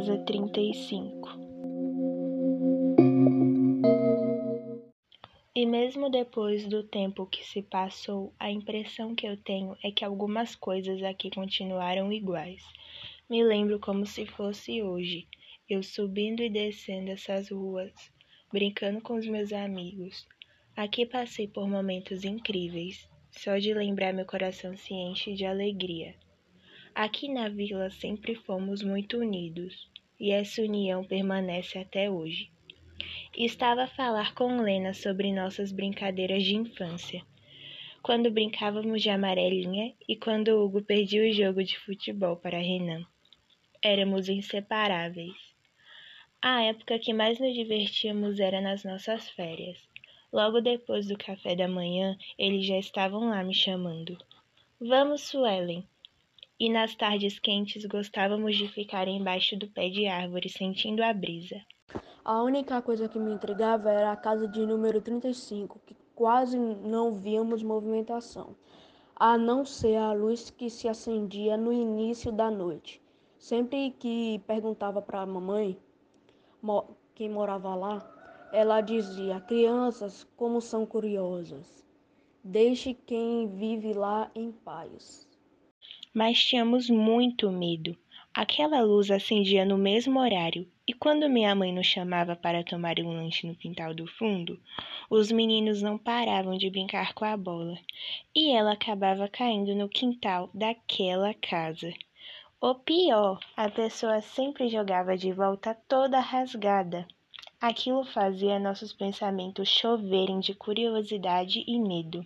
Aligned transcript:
casa 0.00 0.16
35. 0.16 1.28
E 5.54 5.66
mesmo 5.66 6.08
depois 6.08 6.66
do 6.66 6.82
tempo 6.82 7.26
que 7.26 7.44
se 7.44 7.60
passou, 7.60 8.32
a 8.38 8.50
impressão 8.50 9.14
que 9.14 9.26
eu 9.26 9.36
tenho 9.36 9.76
é 9.84 9.90
que 9.90 10.02
algumas 10.02 10.56
coisas 10.56 11.02
aqui 11.02 11.30
continuaram 11.30 12.10
iguais. 12.10 12.62
Me 13.28 13.44
lembro 13.44 13.78
como 13.78 14.06
se 14.06 14.24
fosse 14.24 14.82
hoje, 14.82 15.28
eu 15.68 15.82
subindo 15.82 16.42
e 16.42 16.48
descendo 16.48 17.10
essas 17.10 17.50
ruas, 17.50 17.92
brincando 18.50 19.02
com 19.02 19.18
os 19.18 19.26
meus 19.26 19.52
amigos. 19.52 20.26
Aqui 20.74 21.04
passei 21.04 21.46
por 21.46 21.68
momentos 21.68 22.24
incríveis, 22.24 23.06
só 23.30 23.58
de 23.58 23.74
lembrar 23.74 24.14
meu 24.14 24.24
coração 24.24 24.74
se 24.78 24.94
enche 24.94 25.34
de 25.34 25.44
alegria. 25.44 26.14
Aqui 26.94 27.28
na 27.28 27.48
vila 27.48 27.88
sempre 27.88 28.34
fomos 28.34 28.82
muito 28.82 29.18
unidos, 29.18 29.88
e 30.18 30.32
essa 30.32 30.60
união 30.60 31.04
permanece 31.04 31.78
até 31.78 32.10
hoje. 32.10 32.50
Estava 33.36 33.84
a 33.84 33.86
falar 33.86 34.34
com 34.34 34.60
Lena 34.60 34.92
sobre 34.92 35.32
nossas 35.32 35.70
brincadeiras 35.70 36.42
de 36.42 36.56
infância. 36.56 37.24
Quando 38.02 38.30
brincávamos 38.30 39.02
de 39.02 39.08
amarelinha 39.08 39.94
e 40.08 40.16
quando 40.16 40.48
Hugo 40.48 40.82
perdia 40.82 41.22
o 41.22 41.32
jogo 41.32 41.62
de 41.62 41.78
futebol 41.78 42.36
para 42.36 42.58
Renan. 42.58 43.06
Éramos 43.82 44.28
inseparáveis. 44.28 45.36
A 46.42 46.62
época 46.64 46.98
que 46.98 47.12
mais 47.12 47.38
nos 47.38 47.54
divertíamos 47.54 48.40
era 48.40 48.60
nas 48.60 48.82
nossas 48.82 49.28
férias. 49.30 49.78
Logo 50.32 50.60
depois 50.60 51.06
do 51.06 51.16
café 51.16 51.54
da 51.54 51.68
manhã, 51.68 52.16
eles 52.36 52.66
já 52.66 52.78
estavam 52.78 53.30
lá 53.30 53.44
me 53.44 53.54
chamando. 53.54 54.18
Vamos, 54.80 55.22
Suelen, 55.22 55.86
e 56.60 56.68
nas 56.68 56.94
tardes 56.94 57.38
quentes 57.38 57.86
gostávamos 57.86 58.54
de 58.54 58.68
ficar 58.68 59.08
embaixo 59.08 59.56
do 59.56 59.66
pé 59.66 59.88
de 59.88 60.06
árvore 60.06 60.50
sentindo 60.50 61.02
a 61.02 61.10
brisa. 61.10 61.58
A 62.22 62.42
única 62.42 62.82
coisa 62.82 63.08
que 63.08 63.18
me 63.18 63.32
intrigava 63.32 63.90
era 63.90 64.12
a 64.12 64.16
casa 64.16 64.46
de 64.46 64.66
número 64.66 65.00
35, 65.00 65.80
que 65.86 65.96
quase 66.14 66.58
não 66.58 67.14
víamos 67.14 67.62
movimentação, 67.62 68.54
a 69.16 69.38
não 69.38 69.64
ser 69.64 69.96
a 69.96 70.12
luz 70.12 70.50
que 70.50 70.68
se 70.68 70.86
acendia 70.86 71.56
no 71.56 71.72
início 71.72 72.30
da 72.30 72.50
noite. 72.50 73.00
Sempre 73.38 73.92
que 73.98 74.38
perguntava 74.46 75.00
para 75.00 75.22
a 75.22 75.26
mamãe 75.26 75.78
quem 77.14 77.30
morava 77.30 77.74
lá, 77.74 78.50
ela 78.52 78.82
dizia: 78.82 79.40
Crianças, 79.40 80.24
como 80.36 80.60
são 80.60 80.84
curiosas. 80.84 81.82
Deixe 82.44 82.92
quem 82.92 83.48
vive 83.48 83.94
lá 83.94 84.30
em 84.34 84.52
paz 84.52 85.29
mas 86.12 86.42
tínhamos 86.42 86.90
muito 86.90 87.50
medo. 87.50 87.96
Aquela 88.32 88.80
luz 88.80 89.10
acendia 89.10 89.64
no 89.64 89.76
mesmo 89.76 90.20
horário, 90.20 90.68
e 90.86 90.92
quando 90.92 91.28
minha 91.28 91.54
mãe 91.54 91.72
nos 91.72 91.86
chamava 91.86 92.36
para 92.36 92.62
tomar 92.62 92.98
um 93.00 93.12
lanche 93.12 93.46
no 93.46 93.54
quintal 93.54 93.92
do 93.92 94.06
fundo, 94.06 94.60
os 95.08 95.32
meninos 95.32 95.82
não 95.82 95.98
paravam 95.98 96.56
de 96.56 96.70
brincar 96.70 97.12
com 97.12 97.24
a 97.24 97.36
bola, 97.36 97.76
e 98.34 98.52
ela 98.52 98.72
acabava 98.72 99.28
caindo 99.28 99.74
no 99.74 99.88
quintal 99.88 100.48
daquela 100.54 101.34
casa. 101.34 101.92
O 102.60 102.74
pior, 102.74 103.40
a 103.56 103.70
pessoa 103.70 104.20
sempre 104.20 104.68
jogava 104.68 105.16
de 105.16 105.32
volta 105.32 105.74
toda 105.88 106.20
rasgada. 106.20 107.08
Aquilo 107.60 108.04
fazia 108.04 108.58
nossos 108.58 108.92
pensamentos 108.92 109.68
choverem 109.68 110.40
de 110.40 110.54
curiosidade 110.54 111.64
e 111.66 111.78
medo. 111.80 112.24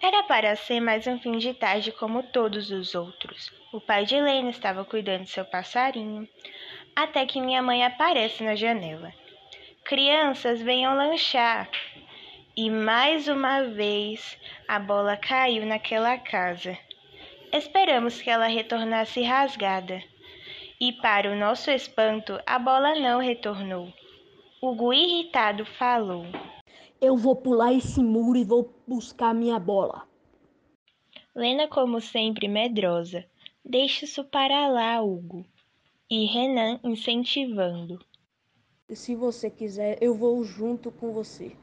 Era 0.00 0.22
para 0.22 0.54
ser 0.54 0.80
mais 0.80 1.06
um 1.08 1.18
fim 1.18 1.38
de 1.38 1.52
tarde 1.52 1.90
como 1.90 2.22
todos 2.22 2.70
os 2.70 2.94
outros. 2.94 3.52
O 3.72 3.80
pai 3.80 4.06
de 4.06 4.14
Helena 4.14 4.48
estava 4.48 4.84
cuidando 4.84 5.24
de 5.24 5.30
seu 5.30 5.44
passarinho, 5.44 6.26
até 6.94 7.26
que 7.26 7.40
minha 7.40 7.60
mãe 7.60 7.84
aparece 7.84 8.44
na 8.44 8.54
janela. 8.54 9.12
Crianças, 9.84 10.62
venham 10.62 10.96
lanchar! 10.96 11.68
E 12.56 12.70
mais 12.70 13.28
uma 13.28 13.64
vez 13.64 14.38
a 14.66 14.78
bola 14.78 15.16
caiu 15.16 15.66
naquela 15.66 16.16
casa. 16.16 16.78
Esperamos 17.52 18.22
que 18.22 18.30
ela 18.30 18.46
retornasse 18.46 19.22
rasgada. 19.22 20.02
E, 20.80 20.92
para 20.92 21.30
o 21.30 21.36
nosso 21.36 21.70
espanto, 21.70 22.40
a 22.46 22.58
bola 22.58 22.94
não 22.94 23.20
retornou. 23.20 23.92
Hugo, 24.62 24.92
irritado, 24.92 25.64
falou. 25.64 26.24
Eu 27.00 27.16
vou 27.16 27.36
pular 27.36 27.72
esse 27.72 28.02
muro 28.02 28.36
e 28.36 28.44
vou 28.44 28.74
buscar 28.84 29.32
minha 29.32 29.58
bola. 29.58 30.02
Lena, 31.32 31.68
como 31.68 32.00
sempre, 32.00 32.48
medrosa. 32.48 33.24
Deixa 33.64 34.04
isso 34.04 34.24
para 34.24 34.66
lá, 34.68 35.00
Hugo. 35.00 35.46
E 36.10 36.24
Renan 36.26 36.80
incentivando. 36.82 38.04
Se 38.90 39.14
você 39.14 39.48
quiser, 39.48 39.98
eu 40.00 40.12
vou 40.12 40.42
junto 40.42 40.90
com 40.90 41.12
você. 41.12 41.54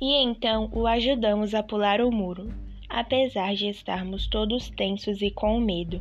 E 0.00 0.22
então 0.22 0.70
o 0.72 0.86
ajudamos 0.86 1.52
a 1.52 1.62
pular 1.62 2.00
o 2.00 2.10
muro, 2.10 2.48
apesar 2.88 3.54
de 3.54 3.68
estarmos 3.68 4.26
todos 4.26 4.70
tensos 4.70 5.20
e 5.20 5.30
com 5.30 5.60
medo. 5.60 6.00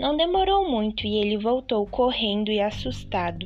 Não 0.00 0.16
demorou 0.16 0.66
muito 0.66 1.06
e 1.06 1.18
ele 1.18 1.36
voltou 1.36 1.86
correndo 1.86 2.50
e 2.50 2.58
assustado. 2.58 3.44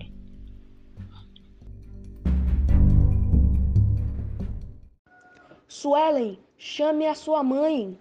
Suelen, 5.66 6.38
chame 6.56 7.08
a 7.08 7.14
sua 7.16 7.42
mãe. 7.42 7.98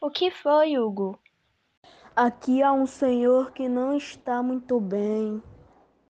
O 0.00 0.08
que 0.08 0.30
foi, 0.30 0.78
Hugo? 0.78 1.18
Aqui 2.16 2.62
há 2.62 2.72
um 2.72 2.86
senhor 2.86 3.52
que 3.52 3.68
não 3.68 3.94
está 3.94 4.42
muito 4.42 4.80
bem. 4.80 5.42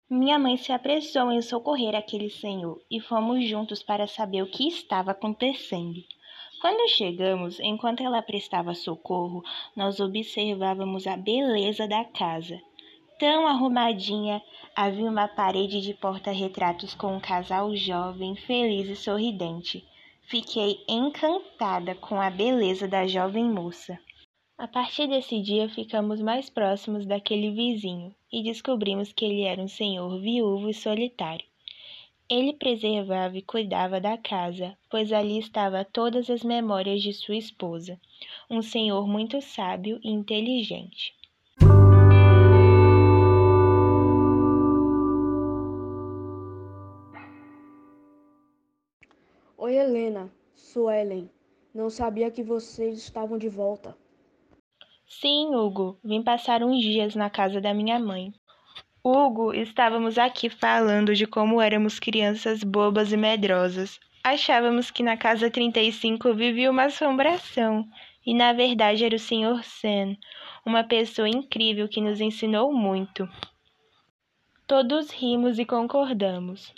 Minha 0.09 0.38
mãe 0.38 0.56
se 0.56 0.72
apressou 0.72 1.31
em 1.31 1.43
socorrer 1.43 1.94
aquele 1.94 2.31
senhor 2.31 2.81
e 2.91 3.03
fomos 3.03 3.47
juntos 3.47 3.83
para 3.83 4.06
saber 4.06 4.41
o 4.41 4.50
que 4.50 4.67
estava 4.67 5.11
acontecendo. 5.11 6.03
Quando 6.60 6.88
chegamos, 6.88 7.60
enquanto 7.60 8.02
ela 8.02 8.20
prestava 8.20 8.74
socorro, 8.74 9.44
nós 9.76 10.00
observávamos 10.00 11.06
a 11.06 11.16
beleza 11.16 11.86
da 11.86 12.04
casa. 12.04 12.60
Tão 13.19 13.46
arrumadinha, 13.46 14.42
havia 14.74 15.08
uma 15.08 15.28
parede 15.28 15.80
de 15.80 15.94
porta-retratos 15.94 16.94
com 16.94 17.16
um 17.16 17.20
casal 17.20 17.74
jovem, 17.76 18.34
feliz 18.34 18.88
e 18.88 18.96
sorridente. 18.96 19.84
Fiquei 20.22 20.84
encantada 20.88 21.94
com 21.94 22.20
a 22.20 22.28
beleza 22.28 22.86
da 22.86 23.06
jovem 23.06 23.44
moça. 23.44 23.98
A 24.58 24.66
partir 24.66 25.06
desse 25.06 25.40
dia, 25.40 25.69
ficamos 25.69 26.20
mais 26.20 26.50
próximos 26.50 27.06
daquele 27.06 27.52
vizinho 27.52 28.12
e 28.32 28.42
descobrimos 28.42 29.12
que 29.12 29.25
ele 29.25 29.42
era 29.42 29.62
um 29.62 29.69
senhor 29.69 30.20
viúvo 30.20 30.69
e 30.69 30.75
solitário. 30.75 31.47
Ele 32.31 32.53
preservava 32.53 33.39
e 33.39 33.43
cuidava 33.43 33.99
da 33.99 34.19
casa, 34.19 34.77
pois 34.91 35.12
ali 35.12 35.39
estavam 35.39 35.83
todas 35.91 36.28
as 36.28 36.43
memórias 36.43 37.00
de 37.00 37.11
sua 37.15 37.37
esposa, 37.37 37.99
um 38.50 38.61
senhor 38.61 39.09
muito 39.09 39.41
sábio 39.41 39.99
e 40.05 40.11
inteligente. 40.11 41.15
Oi, 49.56 49.75
Helena, 49.75 50.31
sou 50.55 50.91
Ellen. 50.91 51.31
Não 51.75 51.88
sabia 51.88 52.31
que 52.31 52.43
vocês 52.43 52.99
estavam 52.99 53.38
de 53.38 53.49
volta. 53.49 53.97
Sim, 55.06 55.55
Hugo. 55.55 55.99
Vim 56.05 56.22
passar 56.22 56.62
uns 56.62 56.78
dias 56.78 57.15
na 57.15 57.31
casa 57.31 57.59
da 57.59 57.72
minha 57.72 57.99
mãe. 57.99 58.34
Hugo, 59.10 59.54
estávamos 59.54 60.19
aqui 60.19 60.50
falando 60.50 61.14
de 61.14 61.26
como 61.26 61.62
éramos 61.62 61.98
crianças 61.98 62.62
bobas 62.62 63.10
e 63.10 63.16
medrosas. 63.16 63.98
Achávamos 64.22 64.90
que 64.90 65.02
na 65.02 65.16
casa 65.16 65.50
35 65.50 66.34
vivia 66.34 66.70
uma 66.70 66.84
assombração, 66.84 67.88
e 68.26 68.34
na 68.34 68.52
verdade 68.52 69.06
era 69.06 69.16
o 69.16 69.19
Sr. 69.19 69.64
Sen, 69.64 70.19
uma 70.62 70.84
pessoa 70.84 71.26
incrível 71.26 71.88
que 71.88 72.02
nos 72.02 72.20
ensinou 72.20 72.70
muito. 72.70 73.26
Todos 74.66 75.11
rimos 75.11 75.58
e 75.58 75.64
concordamos. 75.64 76.75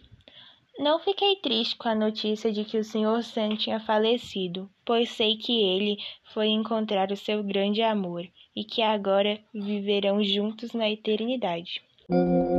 Não 0.78 1.00
fiquei 1.00 1.34
triste 1.34 1.76
com 1.76 1.88
a 1.88 1.96
notícia 1.96 2.52
de 2.52 2.64
que 2.64 2.78
o 2.78 2.84
Sr. 2.84 3.24
Sen 3.24 3.56
tinha 3.56 3.80
falecido, 3.80 4.70
pois 4.84 5.10
sei 5.10 5.36
que 5.36 5.64
ele 5.64 5.96
foi 6.32 6.46
encontrar 6.46 7.10
o 7.10 7.16
seu 7.16 7.42
grande 7.42 7.82
amor 7.82 8.24
e 8.54 8.62
que 8.62 8.82
agora 8.82 9.40
viverão 9.52 10.22
juntos 10.22 10.72
na 10.72 10.88
eternidade. 10.88 11.82
Mm-hmm. 12.10 12.49